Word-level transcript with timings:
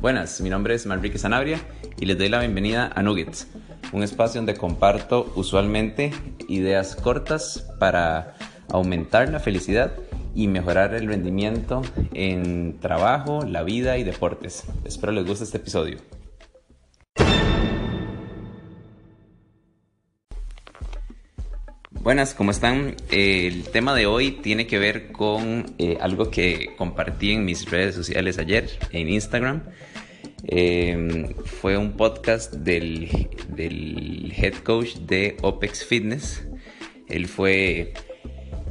Buenas, 0.00 0.40
mi 0.40 0.48
nombre 0.48 0.74
es 0.74 0.86
Manrique 0.86 1.18
Sanabria 1.18 1.60
y 1.98 2.06
les 2.06 2.16
doy 2.16 2.28
la 2.28 2.38
bienvenida 2.38 2.90
a 2.94 3.02
Nuggets, 3.02 3.48
un 3.92 4.02
espacio 4.02 4.38
donde 4.38 4.54
comparto 4.54 5.32
usualmente 5.34 6.12
ideas 6.48 6.94
cortas 6.94 7.66
para 7.80 8.36
aumentar 8.70 9.28
la 9.28 9.40
felicidad 9.40 9.92
y 10.34 10.46
mejorar 10.46 10.94
el 10.94 11.08
rendimiento 11.08 11.82
en 12.14 12.78
trabajo, 12.78 13.44
la 13.44 13.64
vida 13.64 13.98
y 13.98 14.04
deportes. 14.04 14.64
Espero 14.84 15.12
les 15.12 15.26
guste 15.26 15.44
este 15.44 15.58
episodio. 15.58 15.98
Buenas, 22.08 22.32
¿cómo 22.32 22.52
están? 22.52 22.96
El 23.10 23.64
tema 23.64 23.94
de 23.94 24.06
hoy 24.06 24.30
tiene 24.30 24.66
que 24.66 24.78
ver 24.78 25.12
con 25.12 25.74
eh, 25.76 25.98
algo 26.00 26.30
que 26.30 26.70
compartí 26.78 27.32
en 27.32 27.44
mis 27.44 27.70
redes 27.70 27.94
sociales 27.94 28.38
ayer, 28.38 28.70
en 28.92 29.10
Instagram. 29.10 29.64
Eh, 30.44 31.34
fue 31.44 31.76
un 31.76 31.98
podcast 31.98 32.54
del, 32.54 33.28
del 33.50 34.32
head 34.34 34.54
coach 34.64 34.94
de 35.00 35.36
OPEX 35.42 35.84
Fitness. 35.84 36.48
Él 37.10 37.26
fue 37.26 37.92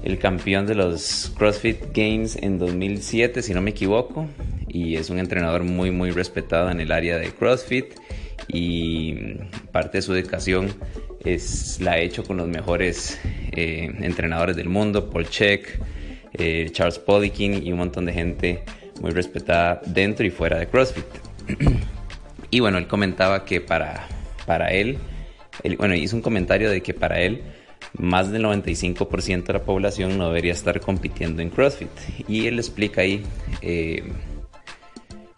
el 0.03 0.17
campeón 0.17 0.65
de 0.65 0.73
los 0.73 1.31
CrossFit 1.37 1.93
Games 1.93 2.37
en 2.41 2.57
2007, 2.57 3.43
si 3.43 3.53
no 3.53 3.61
me 3.61 3.69
equivoco, 3.69 4.25
y 4.67 4.95
es 4.95 5.11
un 5.11 5.19
entrenador 5.19 5.63
muy, 5.63 5.91
muy 5.91 6.09
respetado 6.09 6.71
en 6.71 6.79
el 6.79 6.91
área 6.91 7.19
de 7.19 7.29
CrossFit 7.29 7.85
y 8.47 9.35
parte 9.71 9.99
de 9.99 10.01
su 10.01 10.13
dedicación 10.13 10.73
es, 11.33 11.79
la 11.81 11.93
ha 11.93 11.97
hecho 11.99 12.23
con 12.23 12.37
los 12.37 12.47
mejores 12.47 13.19
eh, 13.51 13.91
entrenadores 14.01 14.55
del 14.55 14.69
mundo, 14.69 15.09
Paul 15.09 15.27
Check, 15.29 15.79
eh, 16.33 16.69
Charles 16.71 16.99
Poliquin 16.99 17.65
y 17.65 17.71
un 17.71 17.79
montón 17.79 18.05
de 18.05 18.13
gente 18.13 18.63
muy 19.01 19.11
respetada 19.11 19.81
dentro 19.85 20.25
y 20.25 20.29
fuera 20.29 20.57
de 20.59 20.67
CrossFit. 20.67 21.05
y 22.51 22.59
bueno, 22.59 22.77
él 22.77 22.87
comentaba 22.87 23.45
que 23.45 23.61
para, 23.61 24.07
para 24.45 24.71
él, 24.71 24.97
bueno, 25.77 25.95
hizo 25.95 26.15
un 26.15 26.21
comentario 26.21 26.69
de 26.69 26.81
que 26.81 26.93
para 26.93 27.21
él 27.21 27.43
más 27.93 28.31
del 28.31 28.43
95% 28.43 29.43
de 29.45 29.53
la 29.53 29.63
población 29.63 30.17
no 30.17 30.27
debería 30.27 30.53
estar 30.53 30.79
compitiendo 30.79 31.41
en 31.41 31.49
CrossFit. 31.49 31.89
Y 32.27 32.47
él 32.47 32.59
explica 32.59 33.01
ahí 33.01 33.23
eh, 33.61 34.03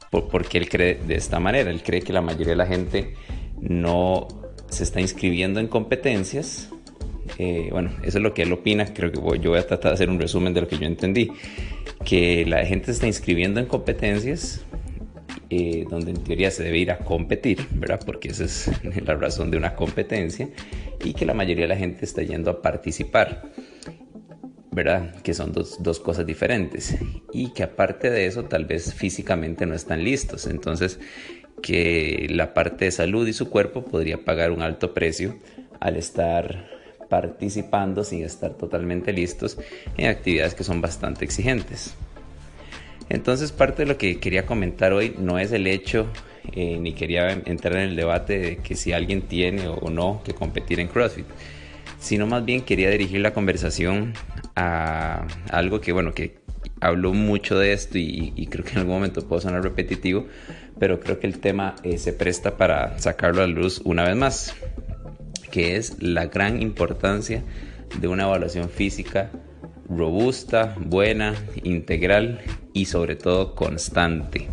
por, 0.09 0.47
qué 0.47 0.57
él 0.57 0.69
cree 0.69 0.95
de 0.95 1.15
esta 1.15 1.39
manera. 1.39 1.69
Él 1.69 1.81
cree 1.83 2.01
que 2.01 2.13
la 2.13 2.21
mayoría 2.21 2.49
de 2.49 2.55
la 2.55 2.65
gente 2.65 3.13
no 3.59 4.27
se 4.69 4.83
está 4.83 5.01
inscribiendo 5.01 5.59
en 5.59 5.67
competencias. 5.67 6.69
Eh, 7.37 7.69
bueno, 7.71 7.91
eso 8.03 8.17
es 8.17 8.23
lo 8.23 8.33
que 8.33 8.43
él 8.43 8.53
opina. 8.53 8.93
Creo 8.93 9.11
que 9.11 9.19
yo 9.39 9.51
voy 9.51 9.59
a 9.59 9.67
tratar 9.67 9.91
de 9.91 9.95
hacer 9.95 10.09
un 10.09 10.19
resumen 10.19 10.53
de 10.53 10.61
lo 10.61 10.67
que 10.67 10.77
yo 10.77 10.85
entendí. 10.85 11.31
Que 12.05 12.45
la 12.45 12.65
gente 12.65 12.87
se 12.87 12.91
está 12.93 13.07
inscribiendo 13.07 13.59
en 13.59 13.65
competencias 13.65 14.65
eh, 15.51 15.87
donde 15.89 16.11
en 16.11 16.23
teoría 16.23 16.51
se 16.51 16.63
debe 16.63 16.77
ir 16.77 16.91
a 16.91 16.99
competir, 16.99 17.65
¿verdad? 17.71 17.99
Porque 18.05 18.27
esa 18.27 18.43
es 18.43 18.69
la 19.05 19.15
razón 19.15 19.49
de 19.49 19.57
una 19.57 19.75
competencia 19.75 20.47
y 21.03 21.13
que 21.13 21.25
la 21.25 21.33
mayoría 21.33 21.63
de 21.63 21.69
la 21.69 21.75
gente 21.75 22.05
está 22.05 22.21
yendo 22.21 22.51
a 22.51 22.61
participar, 22.61 23.49
¿verdad? 24.69 25.15
Que 25.23 25.33
son 25.33 25.51
dos, 25.51 25.81
dos 25.81 25.99
cosas 25.99 26.27
diferentes 26.27 26.95
y 27.33 27.51
que 27.51 27.63
aparte 27.63 28.11
de 28.11 28.27
eso 28.27 28.45
tal 28.45 28.65
vez 28.65 28.93
físicamente 28.93 29.65
no 29.65 29.73
están 29.73 30.03
listos, 30.03 30.45
entonces 30.45 30.99
que 31.61 32.27
la 32.29 32.53
parte 32.53 32.85
de 32.85 32.91
salud 32.91 33.27
y 33.27 33.33
su 33.33 33.49
cuerpo 33.49 33.83
podría 33.83 34.23
pagar 34.23 34.51
un 34.51 34.61
alto 34.61 34.93
precio 34.93 35.35
al 35.79 35.95
estar 35.97 36.69
participando 37.09 38.03
sin 38.03 38.23
estar 38.23 38.53
totalmente 38.53 39.11
listos 39.11 39.57
en 39.97 40.07
actividades 40.07 40.53
que 40.53 40.63
son 40.63 40.81
bastante 40.81 41.25
exigentes. 41.25 41.95
Entonces 43.09 43.51
parte 43.51 43.83
de 43.83 43.87
lo 43.87 43.97
que 43.97 44.19
quería 44.19 44.45
comentar 44.45 44.93
hoy 44.93 45.15
no 45.17 45.39
es 45.39 45.51
el 45.51 45.65
hecho, 45.65 46.07
eh, 46.53 46.77
ni 46.79 46.93
quería 46.93 47.31
entrar 47.31 47.77
en 47.77 47.89
el 47.89 47.95
debate 47.95 48.39
de 48.39 48.57
que 48.57 48.75
si 48.75 48.93
alguien 48.93 49.23
tiene 49.23 49.67
o 49.67 49.89
no 49.89 50.21
que 50.23 50.33
competir 50.33 50.79
en 50.79 50.87
CrossFit, 50.87 51.25
sino 51.99 52.27
más 52.27 52.45
bien 52.45 52.61
quería 52.61 52.89
dirigir 52.89 53.21
la 53.21 53.33
conversación 53.33 54.13
a 54.55 55.25
algo 55.51 55.81
que, 55.81 55.91
bueno, 55.91 56.13
que 56.13 56.38
hablo 56.81 57.13
mucho 57.13 57.57
de 57.57 57.73
esto 57.73 57.97
y, 57.97 58.47
creo 58.49 58.63
que 58.63 58.71
en 58.71 58.79
algún 58.79 58.95
momento 58.95 59.27
puedo 59.27 59.41
sonar 59.41 59.63
repetitivo, 59.63 60.27
pero 60.79 60.99
creo 60.99 61.19
que 61.19 61.27
el 61.27 61.39
tema 61.39 61.75
eh, 61.83 61.97
se 61.97 62.13
presta 62.13 62.57
para 62.57 62.99
sacarlo 62.99 63.43
a 63.43 63.47
la 63.47 63.53
luz 63.53 63.81
una 63.83 64.03
vez 64.03 64.15
más, 64.15 64.55
que 65.51 65.75
es 65.75 66.01
la 66.01 66.27
gran 66.27 66.61
importancia 66.61 67.43
de 67.99 68.07
una 68.07 68.23
evaluación 68.23 68.69
física 68.69 69.31
robusta, 69.89 70.75
buena, 70.79 71.33
integral 71.63 72.39
y 72.73 72.85
sobre 72.85 73.15
todo 73.15 73.55
constante. 73.55 74.47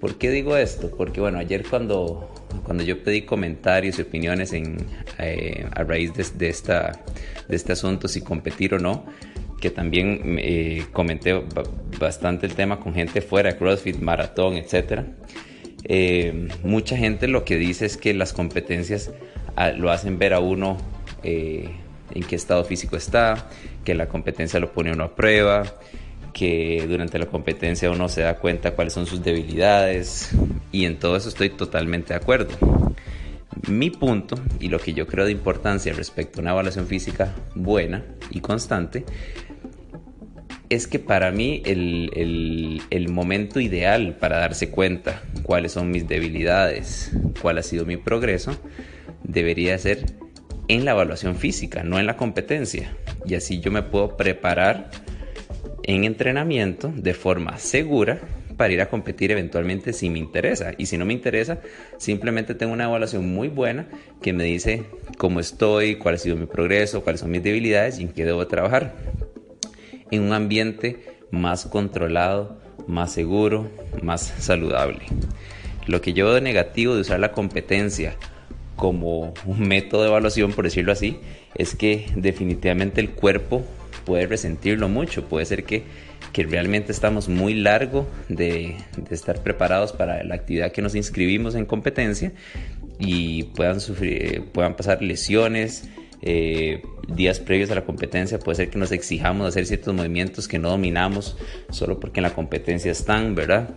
¿Por 0.00 0.16
qué 0.16 0.30
digo 0.30 0.56
esto? 0.56 0.90
Porque 0.96 1.20
bueno, 1.20 1.38
ayer 1.38 1.64
cuando, 1.68 2.32
cuando 2.64 2.82
yo 2.82 3.02
pedí 3.02 3.22
comentarios 3.22 3.98
y 3.98 4.02
opiniones 4.02 4.52
en, 4.52 4.78
eh, 5.18 5.66
a 5.74 5.84
raíz 5.84 6.12
de, 6.14 6.48
esta, 6.48 7.00
de 7.48 7.56
este 7.56 7.72
asunto, 7.72 8.08
si 8.08 8.20
competir 8.20 8.74
o 8.74 8.78
no, 8.78 9.04
que 9.60 9.70
también 9.70 10.36
eh, 10.38 10.86
comenté 10.92 11.42
bastante 11.98 12.46
el 12.46 12.54
tema 12.54 12.80
con 12.80 12.94
gente 12.94 13.20
fuera, 13.20 13.56
CrossFit, 13.56 13.98
maratón, 13.98 14.56
etc. 14.56 15.02
Eh, 15.84 16.48
mucha 16.62 16.96
gente 16.96 17.28
lo 17.28 17.44
que 17.44 17.56
dice 17.56 17.86
es 17.86 17.96
que 17.96 18.14
las 18.14 18.32
competencias 18.32 19.12
ah, 19.56 19.70
lo 19.70 19.90
hacen 19.90 20.18
ver 20.18 20.34
a 20.34 20.40
uno 20.40 20.78
en 21.22 22.22
qué 22.22 22.36
estado 22.36 22.64
físico 22.64 22.96
está, 22.96 23.48
que 23.84 23.94
la 23.94 24.08
competencia 24.08 24.60
lo 24.60 24.72
pone 24.72 24.92
uno 24.92 25.04
a 25.04 25.14
prueba, 25.14 25.64
que 26.32 26.84
durante 26.88 27.18
la 27.18 27.26
competencia 27.26 27.90
uno 27.90 28.08
se 28.08 28.22
da 28.22 28.36
cuenta 28.36 28.72
cuáles 28.72 28.92
son 28.92 29.06
sus 29.06 29.22
debilidades 29.22 30.30
y 30.70 30.84
en 30.84 30.98
todo 30.98 31.16
eso 31.16 31.28
estoy 31.28 31.50
totalmente 31.50 32.14
de 32.14 32.20
acuerdo. 32.20 32.54
Mi 33.66 33.90
punto 33.90 34.36
y 34.60 34.68
lo 34.68 34.78
que 34.78 34.92
yo 34.92 35.06
creo 35.06 35.24
de 35.24 35.32
importancia 35.32 35.92
respecto 35.92 36.38
a 36.38 36.42
una 36.42 36.52
evaluación 36.52 36.86
física 36.86 37.34
buena 37.54 38.04
y 38.30 38.40
constante 38.40 39.04
es 40.70 40.86
que 40.86 40.98
para 40.98 41.30
mí 41.30 41.62
el, 41.64 42.82
el, 42.90 43.08
momento 43.08 43.60
ideal 43.60 44.16
para 44.20 44.38
darse 44.38 44.70
cuenta 44.70 45.22
cuáles 45.42 45.72
son 45.72 45.90
mis 45.90 46.06
debilidades, 46.06 47.12
cuál 47.40 47.58
ha 47.58 47.62
sido 47.62 47.86
mi 47.86 47.96
progreso, 47.96 48.56
debería 49.22 49.78
ser 49.78 50.04
en 50.68 50.84
la 50.84 50.90
evaluación 50.90 51.36
física, 51.36 51.82
no 51.82 51.98
en 51.98 52.06
la 52.06 52.16
competencia. 52.16 52.94
Y 53.24 53.34
así 53.34 53.60
yo 53.60 53.70
me 53.70 53.82
puedo 53.82 54.16
preparar 54.16 54.90
en 55.84 56.04
entrenamiento 56.04 56.92
de 56.94 57.14
forma 57.14 57.58
segura 57.58 58.20
para 58.58 58.72
ir 58.72 58.82
a 58.82 58.90
competir 58.90 59.30
eventualmente 59.30 59.94
si 59.94 60.10
me 60.10 60.18
interesa. 60.18 60.72
Y 60.76 60.86
si 60.86 60.98
no 60.98 61.06
me 61.06 61.14
interesa, 61.14 61.60
simplemente 61.96 62.54
tengo 62.54 62.74
una 62.74 62.84
evaluación 62.84 63.32
muy 63.32 63.48
buena 63.48 63.88
que 64.20 64.34
me 64.34 64.44
dice 64.44 64.84
cómo 65.16 65.40
estoy, 65.40 65.94
cuál 65.94 66.16
ha 66.16 66.18
sido 66.18 66.36
mi 66.36 66.46
progreso, 66.46 67.02
cuáles 67.02 67.22
son 67.22 67.30
mis 67.30 67.42
debilidades 67.42 67.98
y 67.98 68.02
en 68.02 68.08
qué 68.10 68.26
debo 68.26 68.46
trabajar. 68.46 68.94
En 70.10 70.22
un 70.22 70.32
ambiente 70.32 71.18
más 71.30 71.66
controlado, 71.66 72.58
más 72.86 73.12
seguro, 73.12 73.70
más 74.02 74.22
saludable. 74.38 75.06
Lo 75.86 76.00
que 76.00 76.12
yo 76.12 76.26
veo 76.26 76.34
de 76.34 76.40
negativo 76.40 76.94
de 76.94 77.00
usar 77.00 77.20
la 77.20 77.32
competencia 77.32 78.16
como 78.76 79.34
un 79.44 79.60
método 79.66 80.02
de 80.02 80.08
evaluación, 80.08 80.52
por 80.52 80.64
decirlo 80.64 80.92
así, 80.92 81.18
es 81.54 81.74
que 81.74 82.06
definitivamente 82.14 83.00
el 83.00 83.10
cuerpo 83.10 83.64
puede 84.04 84.26
resentirlo 84.26 84.88
mucho. 84.88 85.24
Puede 85.24 85.44
ser 85.44 85.64
que, 85.64 85.82
que 86.32 86.44
realmente 86.44 86.92
estamos 86.92 87.28
muy 87.28 87.54
largo 87.54 88.06
de, 88.28 88.76
de, 88.96 89.14
estar 89.14 89.42
preparados 89.42 89.92
para 89.92 90.22
la 90.24 90.34
actividad 90.34 90.72
que 90.72 90.80
nos 90.80 90.94
inscribimos 90.94 91.54
en 91.54 91.66
competencia 91.66 92.32
y 92.98 93.44
puedan, 93.44 93.80
sufrir, 93.80 94.44
puedan 94.52 94.76
pasar 94.76 95.02
lesiones. 95.02 95.88
Eh, 96.20 96.82
días 97.06 97.38
previos 97.38 97.70
a 97.70 97.76
la 97.76 97.84
competencia 97.84 98.38
puede 98.38 98.56
ser 98.56 98.70
que 98.70 98.78
nos 98.78 98.90
exijamos 98.90 99.46
hacer 99.46 99.66
ciertos 99.66 99.94
movimientos 99.94 100.48
que 100.48 100.58
no 100.58 100.70
dominamos 100.70 101.36
solo 101.70 102.00
porque 102.00 102.20
en 102.20 102.24
la 102.24 102.34
competencia 102.34 102.90
están, 102.90 103.34
¿verdad? 103.34 103.70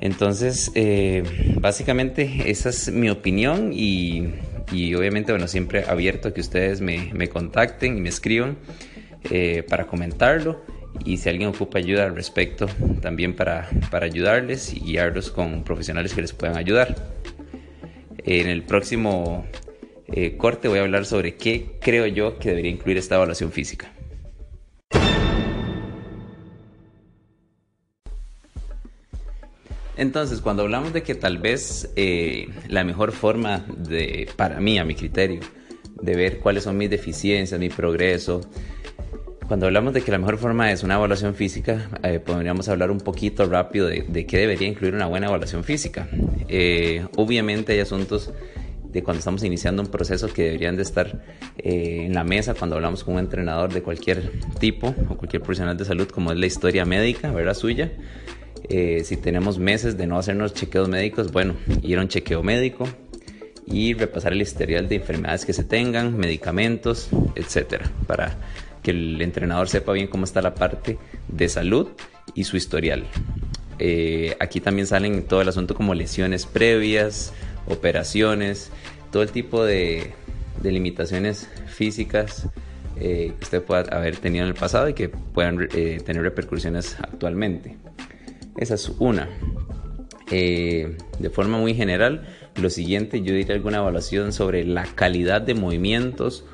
Entonces, 0.00 0.70
eh, 0.74 1.22
básicamente 1.60 2.50
esa 2.50 2.68
es 2.68 2.92
mi 2.92 3.08
opinión 3.10 3.72
y, 3.72 4.34
obviamente, 4.94 5.32
bueno, 5.32 5.48
siempre 5.48 5.84
abierto 5.88 6.28
a 6.28 6.34
que 6.34 6.40
ustedes 6.40 6.80
me, 6.80 7.28
contacten 7.28 7.96
y 7.96 8.00
me 8.00 8.08
escriban 8.08 8.58
eh, 9.30 9.64
para 9.68 9.86
comentarlo 9.86 10.62
y 11.04 11.16
si 11.16 11.28
alguien 11.28 11.48
ocupa 11.48 11.78
ayuda 11.78 12.04
al 12.04 12.14
respecto, 12.14 12.66
también 13.00 13.34
para, 13.34 13.68
ayudarles 13.92 14.72
y 14.74 14.80
guiarlos 14.80 15.30
con 15.30 15.64
profesionales 15.64 16.14
que 16.14 16.20
les 16.20 16.32
puedan 16.32 16.56
ayudar. 16.56 16.96
En 18.18 18.48
el 18.48 18.62
próximo 18.62 19.46
eh, 20.16 20.36
corte 20.36 20.68
voy 20.68 20.78
a 20.78 20.82
hablar 20.82 21.06
sobre 21.06 21.34
qué 21.34 21.76
creo 21.80 22.06
yo 22.06 22.38
que 22.38 22.50
debería 22.50 22.70
incluir 22.70 22.98
esta 22.98 23.16
evaluación 23.16 23.50
física. 23.50 23.92
Entonces, 29.96 30.40
cuando 30.40 30.62
hablamos 30.62 30.92
de 30.92 31.02
que 31.02 31.16
tal 31.16 31.38
vez 31.38 31.90
eh, 31.96 32.48
la 32.68 32.84
mejor 32.84 33.10
forma 33.10 33.64
de, 33.76 34.28
para 34.36 34.60
mí, 34.60 34.78
a 34.78 34.84
mi 34.84 34.94
criterio, 34.94 35.40
de 36.00 36.14
ver 36.14 36.38
cuáles 36.38 36.62
son 36.62 36.76
mis 36.76 36.90
deficiencias, 36.90 37.58
mi 37.58 37.68
progreso. 37.68 38.40
Cuando 39.48 39.66
hablamos 39.66 39.94
de 39.94 40.02
que 40.02 40.12
la 40.12 40.18
mejor 40.18 40.38
forma 40.38 40.70
es 40.70 40.84
una 40.84 40.94
evaluación 40.94 41.34
física, 41.34 41.90
eh, 42.02 42.20
podríamos 42.20 42.68
hablar 42.68 42.90
un 42.90 42.98
poquito 42.98 43.46
rápido 43.46 43.88
de, 43.88 44.26
qué 44.26 44.38
debería 44.38 44.68
incluir 44.68 44.94
una 44.94 45.06
buena 45.06 45.26
evaluación 45.26 45.64
física. 45.64 46.08
Eh, 46.48 47.06
obviamente 47.16 47.72
hay 47.72 47.80
asuntos 47.80 48.32
de 48.94 49.02
cuando 49.02 49.18
estamos 49.18 49.42
iniciando 49.42 49.82
un 49.82 49.88
proceso 49.88 50.32
que 50.32 50.44
deberían 50.44 50.76
de 50.76 50.82
estar 50.82 51.20
eh, 51.58 52.04
en 52.06 52.14
la 52.14 52.22
mesa 52.22 52.54
cuando 52.54 52.76
hablamos 52.76 53.02
con 53.02 53.14
un 53.14 53.20
entrenador 53.20 53.72
de 53.72 53.82
cualquier 53.82 54.30
tipo 54.60 54.94
o 55.08 55.16
cualquier 55.16 55.42
profesional 55.42 55.76
de 55.76 55.84
salud, 55.84 56.08
como 56.08 56.30
es 56.30 56.38
la 56.38 56.46
historia 56.46 56.84
médica, 56.84 57.32
¿verdad? 57.32 57.54
Suya. 57.54 57.92
Eh, 58.68 59.02
si 59.04 59.16
tenemos 59.16 59.58
meses 59.58 59.98
de 59.98 60.06
no 60.06 60.16
hacernos 60.16 60.54
chequeos 60.54 60.88
médicos, 60.88 61.32
bueno, 61.32 61.54
ir 61.82 61.98
a 61.98 62.02
un 62.02 62.08
chequeo 62.08 62.42
médico 62.44 62.88
y 63.66 63.94
repasar 63.94 64.32
el 64.32 64.40
historial 64.40 64.88
de 64.88 64.96
enfermedades 64.96 65.44
que 65.44 65.52
se 65.52 65.64
tengan, 65.64 66.16
medicamentos, 66.16 67.08
etcétera, 67.34 67.90
para 68.06 68.38
que 68.82 68.92
el 68.92 69.20
entrenador 69.20 69.68
sepa 69.68 69.92
bien 69.92 70.06
cómo 70.06 70.24
está 70.24 70.40
la 70.40 70.54
parte 70.54 70.98
de 71.28 71.48
salud 71.48 71.88
y 72.34 72.44
su 72.44 72.56
historial. 72.56 73.04
Eh, 73.80 74.36
aquí 74.38 74.60
también 74.60 74.86
salen 74.86 75.24
todo 75.24 75.42
el 75.42 75.48
asunto 75.48 75.74
como 75.74 75.94
lesiones 75.94 76.46
previas, 76.46 77.32
operaciones, 77.66 78.70
todo 79.10 79.22
el 79.22 79.30
tipo 79.30 79.64
de, 79.64 80.12
limitaciones 80.62 81.48
físicas 81.66 82.48
eh, 82.96 83.32
que 83.38 83.44
usted 83.44 83.62
pueda 83.62 83.82
haber 83.94 84.16
tenido 84.16 84.44
en 84.44 84.48
el 84.48 84.54
pasado 84.54 84.88
y 84.88 84.94
que 84.94 85.08
puedan 85.10 85.68
eh, 85.74 86.00
tener 86.04 86.22
repercusiones 86.22 86.96
actualmente. 87.00 87.76
Esa 88.56 88.74
es 88.74 88.88
una. 88.98 89.28
Eh, 90.30 90.96
de 91.18 91.30
forma 91.30 91.58
muy 91.58 91.74
general, 91.74 92.26
lo 92.56 92.70
siguiente 92.70 93.20
yo 93.20 93.34
diría 93.34 93.54
alguna 93.54 93.78
evaluación 93.78 94.32
sobre 94.32 94.64
la 94.64 94.84
calidad 94.84 95.42
de 95.42 95.54
movimientos 95.54 96.44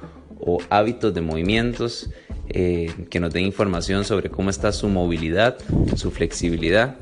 o 0.40 0.58
hábitos 0.70 1.14
de 1.14 1.20
movimientos 1.20 2.10
que 2.52 3.20
nos 3.20 3.32
den 3.32 3.44
información 3.44 4.04
sobre 4.04 4.28
cómo 4.28 4.50
está 4.50 4.72
su 4.72 4.88
movilidad, 4.88 5.58
su 5.94 6.10
flexibilidad 6.10 6.96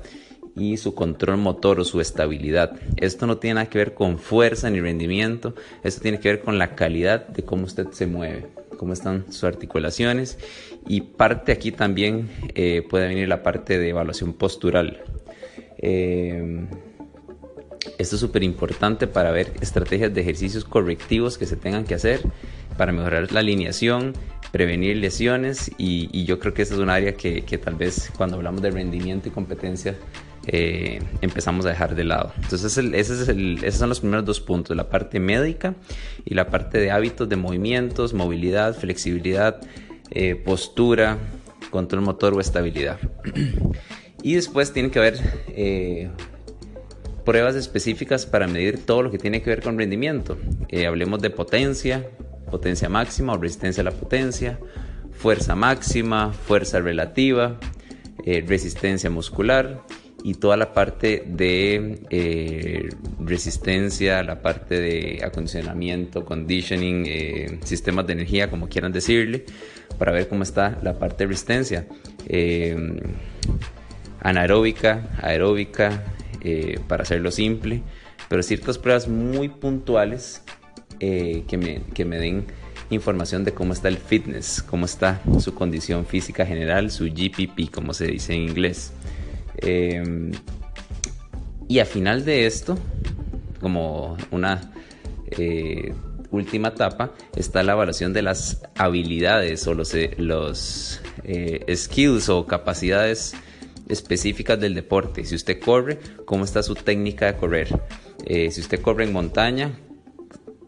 y 0.59 0.77
su 0.77 0.95
control 0.95 1.39
motor 1.39 1.81
o 1.81 1.85
su 1.85 2.01
estabilidad. 2.01 2.73
Esto 2.97 3.27
no 3.27 3.39
tiene 3.39 3.55
nada 3.55 3.71
que 3.71 3.79
ver 3.79 3.95
con 3.95 4.19
fuerza 4.19 4.71
ni 4.71 4.81
rendimiento, 4.81 5.55
esto 5.83 6.03
tiene 6.03 6.21
que 6.21 6.29
ver 6.29 6.41
con 6.41 6.59
la 6.59 6.75
calidad 6.75 7.27
de 7.29 7.43
cómo 7.45 7.65
usted 7.65 7.89
se 7.93 8.07
mueve, 8.07 8.47
cómo 8.77 8.93
están 8.93 9.25
sus 9.33 9.45
articulaciones 9.45 10.39
y 10.87 11.03
parte 11.03 11.53
aquí 11.53 11.73
también 11.73 12.29
eh, 12.55 12.87
puede 12.89 13.09
venir 13.09 13.29
la 13.29 13.43
parte 13.43 13.79
de 13.79 13.89
evaluación 13.89 14.33
postural. 14.33 15.03
Eh, 15.79 16.67
esto 17.99 18.17
es 18.17 18.21
súper 18.21 18.43
importante 18.43 19.07
para 19.07 19.31
ver 19.31 19.53
estrategias 19.61 20.13
de 20.13 20.21
ejercicios 20.21 20.65
correctivos 20.65 21.39
que 21.39 21.47
se 21.47 21.57
tengan 21.57 21.85
que 21.85 21.95
hacer 21.95 22.21
para 22.77 22.93
mejorar 22.93 23.33
la 23.33 23.41
alineación, 23.41 24.13
prevenir 24.53 24.97
lesiones 24.97 25.71
y, 25.79 26.25
yo 26.25 26.39
creo 26.39 26.55
que 26.55 26.63
esta 26.63 26.75
es 26.75 26.81
un 26.81 26.91
área 26.91 27.15
que, 27.15 27.43
que, 27.43 27.59
tal 27.59 27.75
vez 27.75 28.11
cuando 28.17 28.37
hablamos 28.37 28.63
de 28.63 28.71
rendimiento 28.71 29.29
y 29.29 29.33
competencia 29.33 29.97
eh, 30.47 31.03
empezamos 31.21 31.67
a 31.67 31.71
dejar 31.71 31.95
de 31.95 32.05
lado. 32.05 32.33
Entonces 32.43 32.79
esos 32.79 33.77
son 33.77 33.89
los 33.89 34.01
primeros 34.01 34.25
dos 34.25 34.41
puntos, 34.41 34.77
la 34.77 34.89
parte 34.89 35.21
médica 35.21 35.75
y 36.25 36.35
la 36.35 36.49
parte 36.49 36.79
de 36.79 36.91
hábitos 36.91 37.29
de 37.29 37.37
movimientos, 37.37 38.15
movilidad, 38.15 38.75
flexibilidad, 38.75 39.61
eh, 40.11 40.37
postura, 40.37 41.19
control 41.71 42.03
motor 42.03 42.35
o 42.35 42.41
estabilidad. 42.41 42.99
y 44.23 44.35
después 44.35 44.73
tiene 44.73 44.91
que 44.91 44.99
haber 44.99 45.19
eh, 45.49 46.09
pruebas 47.27 47.55
específicas 47.55 48.25
para 48.25 48.47
medir 48.47 48.87
todo 48.87 49.03
lo 49.03 49.11
que 49.11 49.19
tiene 49.19 49.43
que 49.43 49.51
ver 49.51 49.63
con 49.63 49.77
rendimiento. 49.77 50.39
hablemos 50.87 51.21
de 51.21 51.29
potencia, 51.29 52.09
potencia 52.51 52.89
máxima 52.89 53.35
o 53.35 53.37
resistencia 53.37 53.83
a 53.83 53.85
la 53.85 53.91
potencia, 53.93 54.59
fuerza 55.13 55.55
máxima, 55.55 56.33
fuerza 56.33 56.81
relativa, 56.81 57.59
resistencia 58.47 59.11
muscular 59.11 59.83
y 60.25 60.35
toda 60.35 60.57
la 60.57 60.73
parte 60.73 61.23
de 61.27 62.01
eh, 62.11 62.89
resistencia, 63.21 64.23
la 64.23 64.43
parte 64.43 64.81
de 64.81 65.21
acondicionamiento, 65.25 66.25
conditioning, 66.25 67.05
eh, 67.07 67.59
sistemas 67.65 68.07
de 68.07 68.15
energía, 68.15 68.51
como 68.51 68.69
quieran 68.69 68.93
decirle, 68.93 69.45
para 69.97 70.13
ver 70.13 70.29
cómo 70.29 70.43
está 70.43 70.79
la 70.83 70.99
parte 70.99 71.25
de 71.25 71.29
resistencia. 71.29 71.87
Eh, 72.27 73.01
anaeróbica, 74.21 75.09
aeróbica, 75.23 76.05
para 76.89 77.03
hacerlo 77.03 77.31
simple, 77.31 77.83
pero 78.29 78.43
ciertas 78.43 78.79
pruebas 78.79 79.07
muy 79.07 79.49
puntuales 79.49 80.43
que 80.99 81.59
me, 81.59 81.83
que 81.95 82.05
me 82.05 82.19
den 82.19 82.47
información 82.91 83.45
de 83.45 83.53
cómo 83.53 83.73
está 83.73 83.89
el 83.89 83.99
fitness, 83.99 84.63
cómo 84.63 84.87
está 84.87 85.21
su 85.41 85.55
condición 85.55 86.07
física 86.07 86.47
general, 86.47 86.91
su 86.91 87.05
GPP, 87.05 87.71
como 87.73 87.93
se 87.93 88.07
dice 88.07 88.35
en 88.35 88.43
inglés. 88.43 88.93
Em, 89.61 90.33
y 91.69 91.81
a 91.81 91.85
final 91.85 92.25
de 92.25 92.47
esto, 92.47 92.79
como 93.61 94.17
una 94.31 94.73
eh, 95.31 95.93
última 96.31 96.69
etapa, 96.69 97.13
está 97.37 97.63
la 97.63 97.73
evaluación 97.73 98.13
de 98.13 98.23
las 98.23 98.63
habilidades 98.77 99.67
o 99.67 99.75
los, 99.75 99.95
eh, 99.95 100.17
eh, 101.25 101.77
skills 101.77 102.29
o 102.29 102.47
capacidades 102.47 103.35
específicas 103.89 104.61
del 104.61 104.75
deporte. 104.75 105.25
Si 105.25 105.35
usted 105.35 105.61
corre, 105.61 105.99
¿cómo 106.25 106.45
está 106.45 106.63
su 106.63 106.75
técnica 106.75 107.27
de 107.27 107.37
correr? 107.37 107.69
si 108.51 108.61
usted 108.61 108.83
corre 108.83 109.05
en 109.05 109.13
montaña, 109.13 109.79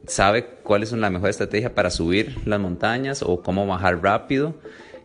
¿sabe 0.07 0.47
cuál 0.63 0.83
es 0.83 0.93
la 0.93 1.11
mejor 1.11 1.29
estrategia 1.29 1.75
para 1.75 1.91
subir 1.91 2.39
las 2.47 2.59
montañas 2.59 3.23
o 3.23 3.43
cómo 3.43 3.67
bajar 3.67 4.03
rápido? 4.03 4.55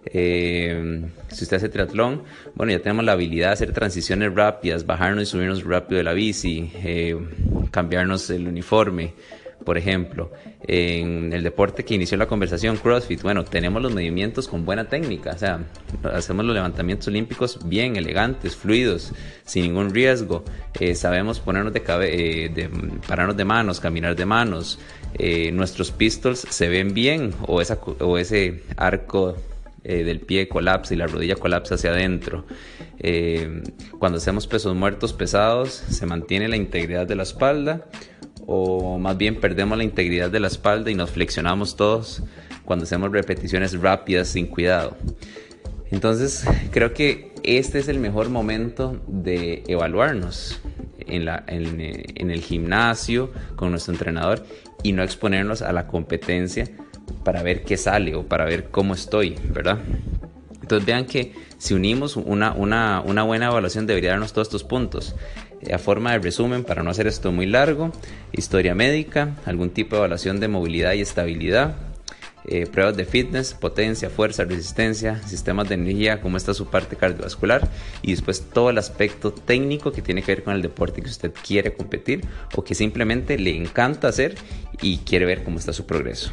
Eh, 0.06 1.04
si 1.30 1.44
usted 1.44 1.58
hace 1.58 1.70
triatlón, 1.70 2.24
bueno, 2.54 2.72
ya 2.72 2.80
tenemos 2.80 3.04
la 3.04 3.14
habilidad 3.14 3.48
de 3.48 3.54
hacer 3.54 3.74
transiciones 3.74 4.34
rápidas, 4.34 4.86
bajarnos 4.86 5.24
y 5.24 5.26
subirnos 5.26 5.64
rápido 5.64 5.98
de 5.98 6.04
la 6.04 6.14
bici, 6.14 6.72
eh, 6.76 7.18
cambiarnos 7.72 8.30
el 8.30 8.48
uniforme, 8.48 9.14
por 9.64 9.78
ejemplo. 9.78 10.32
En 10.68 11.34
el 11.34 11.44
deporte 11.44 11.84
que 11.84 11.96
inició 11.96 12.18
la 12.18 12.28
conversación, 12.28 12.78
CrossFit, 12.78 13.22
bueno, 13.24 13.44
tenemos 13.44 13.82
los 13.82 13.92
movimientos 13.94 14.48
con 14.48 14.64
buena 14.64 14.86
técnica, 14.86 15.32
o 15.32 15.38
sea, 15.38 15.60
hacemos 16.14 16.46
los 16.46 16.56
levantamientos 16.56 17.08
olímpicos 17.08 17.60
bien, 17.68 17.96
elegantes, 17.96 18.56
fluidos, 18.56 19.12
sin 19.44 19.64
ningún 19.64 19.94
riesgo. 19.94 20.44
Eh, 20.80 20.96
sabemos 20.96 21.40
ponernos 21.40 21.74
de, 21.74 21.80
de, 21.80 22.70
pararnos 23.08 23.38
de 23.38 23.46
manos, 23.46 23.80
caminar 23.80 24.16
de 24.16 24.26
manos. 24.26 24.80
nuestros 25.54 25.92
pistols 25.92 26.46
se 26.50 26.68
ven 26.68 26.94
bien 26.94 27.34
o, 27.48 27.62
ese 27.62 28.64
arco 28.78 29.36
eh, 29.88 30.04
del 30.04 30.20
pie 30.20 30.48
colapsa 30.48 30.96
y 30.96 30.98
la 30.98 31.06
rodilla 31.06 31.36
colapsa 31.36 31.76
hacia 31.76 31.92
adentro. 31.92 32.44
Eh, 32.98 33.62
cuando 34.00 34.18
hacemos 34.18 34.48
pesos 34.48 34.76
muertos 34.76 35.14
pesados, 35.14 35.70
se 35.74 36.08
mantiene 36.08 36.48
la 36.48 36.56
integridad 36.56 37.06
de 37.06 37.16
la 37.16 37.22
espalda 37.22 37.86
o 38.48 38.98
más 38.98 39.16
bien 39.16 39.40
perdemos 39.40 39.78
la 39.78 39.84
integridad 39.84 40.32
de 40.32 40.40
la 40.40 40.48
espalda 40.48 40.90
y 40.90 40.96
nos 40.96 41.12
flexionamos 41.12 41.76
todos 41.76 42.24
cuando 42.64 42.86
hacemos 42.86 43.12
repeticiones 43.12 43.80
rápidas 43.80 44.30
sin 44.30 44.48
cuidado. 44.48 44.98
Entonces 45.92 46.46
creo 46.72 46.96
que 46.96 47.32
este 47.44 47.78
es 47.78 47.88
el 47.88 48.00
mejor 48.00 48.30
momento 48.30 49.00
de 49.06 49.62
evaluarnos 49.68 50.60
en, 50.98 51.28
en 51.28 52.32
el 52.32 52.42
gimnasio 52.42 53.32
con 53.56 53.70
nuestro 53.70 53.94
entrenador 53.94 54.44
y 54.82 54.94
no 54.94 55.04
exponernos 55.04 55.62
a 55.62 55.72
la 55.74 55.86
competencia 55.86 56.72
para 57.24 57.44
ver 57.44 57.64
qué 57.64 57.78
sale 57.78 58.16
o 58.16 58.24
para 58.24 58.46
ver 58.46 58.66
cómo 58.70 58.94
estoy, 58.94 59.36
¿verdad? 59.52 59.80
Entonces 60.62 60.86
vean 60.86 61.06
que 61.06 61.34
si 61.58 61.74
unimos 61.74 62.18
una, 62.18 62.54
una, 62.54 63.02
una 63.06 63.24
buena 63.24 63.48
evaluación 63.48 63.88
debería 63.88 64.12
darnos 64.12 64.34
todos 64.34 64.48
estos 64.48 64.64
puntos. 64.64 65.16
Eh, 65.62 65.74
a 65.74 65.80
forma 65.80 66.12
de 66.12 66.20
resumen, 66.20 66.64
para 66.64 66.84
no 66.84 66.90
hacer 66.90 67.08
esto 67.08 67.32
muy 67.32 67.46
largo, 67.46 67.92
historia 68.32 68.76
médica, 68.76 69.36
algún 69.46 69.70
tipo 69.70 69.96
de 69.96 70.00
evaluación 70.02 70.40
de 70.40 70.48
movilidad 70.48 70.94
y 70.94 71.02
estabilidad, 71.02 71.76
eh, 72.48 72.68
pruebas 72.68 72.96
de 72.96 73.06
fitness, 73.06 73.54
potencia, 73.54 74.10
fuerza, 74.10 74.44
resistencia, 74.44 75.22
sistemas 75.24 75.70
de 75.70 75.76
energía, 75.76 76.22
cómo 76.22 76.38
está 76.38 76.54
su 76.54 76.68
parte 76.68 76.96
cardiovascular 76.96 77.70
y 78.02 78.12
después 78.12 78.46
todo 78.54 78.70
el 78.70 78.78
aspecto 78.78 79.34
técnico 79.34 79.92
que 79.92 80.02
tiene 80.02 80.22
que 80.22 80.36
ver 80.36 80.44
con 80.44 80.54
el 80.54 80.62
deporte 80.62 81.02
que 81.02 81.10
usted 81.10 81.34
quiere 81.46 81.74
competir 81.74 82.26
o 82.56 82.64
que 82.64 82.76
simplemente 82.76 83.38
le 83.38 83.54
encanta 83.56 84.08
hacer 84.08 84.36
y 84.82 85.00
quiere 85.00 85.26
ver 85.26 85.44
cómo 85.44 85.60
está 85.60 85.74
su 85.74 85.86
progreso. 85.86 86.32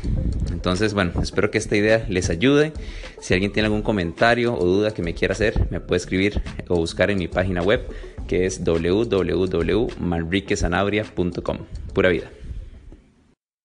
Entonces, 0.50 0.94
bueno, 0.94 1.12
espero 1.22 1.50
que 1.50 1.58
esta 1.58 1.76
idea 1.76 2.06
les 2.08 2.30
ayude. 2.30 2.72
Si 3.20 3.34
alguien 3.34 3.52
tiene 3.52 3.66
algún 3.66 3.82
comentario 3.82 4.54
o 4.54 4.64
duda 4.64 4.92
que 4.92 5.02
me 5.02 5.14
quiera 5.14 5.32
hacer, 5.32 5.68
me 5.70 5.80
puede 5.80 5.98
escribir 5.98 6.40
o 6.68 6.76
buscar 6.76 7.10
en 7.10 7.18
mi 7.18 7.26
página 7.28 7.62
web 7.62 7.86
que 8.26 8.46
es 8.46 8.64
www.manriquesanabria.com. 8.64 11.58
Pura 11.92 12.08
vida. 12.08 12.30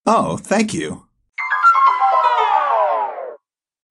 Oh, 0.05 0.37
thank 0.37 0.73
you. 0.73 1.06